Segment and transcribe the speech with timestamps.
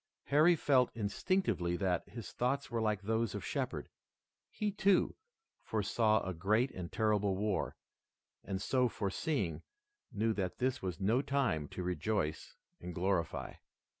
[0.23, 3.87] Harry felt instinctively that his thoughts were like those of Shepard.
[4.49, 5.15] He, too,
[5.61, 7.75] foresaw a great and terrible war,
[8.43, 9.61] and, so foreseeing,
[10.11, 13.53] knew that this was no time to rejoice and glorify.